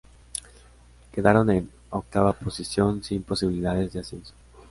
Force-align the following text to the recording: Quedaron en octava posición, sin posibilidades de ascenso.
Quedaron 1.11 1.51
en 1.51 1.69
octava 1.91 2.33
posición, 2.33 3.03
sin 3.03 3.21
posibilidades 3.21 3.93
de 3.93 3.99
ascenso. 3.99 4.33